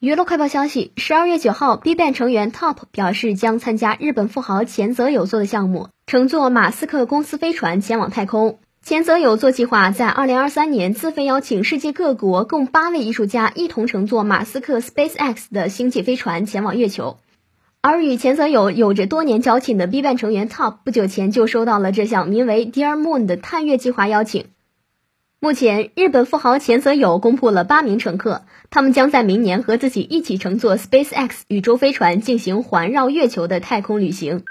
[0.00, 8.60] 娱乐快报消息：十二月九号，Bban 成员 Top 表示将参加日本富豪前泽友做的项目，乘坐马斯克公司飞船前往太空。
[8.80, 17.16] 前泽友做计划在二零二三年自费邀请世界各国共八位艺术家一同乘坐马斯克 SpaceX 的星际飞船前往月球。
[17.80, 24.46] 而与前泽友有着多年交情的 Bban 成员 Top 不久前就收到了这项名为 Dear Moon 的探月计划邀请。
[25.40, 34.42] 目前，日本富豪前泽友公布了八名乘客，他们将在明年和自己一起乘坐 SpaceX 宇宙飞船进行环绕月球的太空旅行。